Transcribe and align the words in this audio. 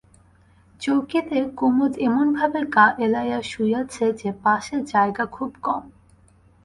চৌকিতে 0.81 1.39
কুমুদ 1.57 1.93
এমনভাবে 1.99 2.59
গা 2.75 2.87
এলাইয়া 2.97 3.39
শুইয়াছে 3.41 4.05
যে 4.13 4.29
পাশে 4.43 4.75
জায়গা 4.83 5.23
খুব 5.31 5.51
কম। 5.63 5.83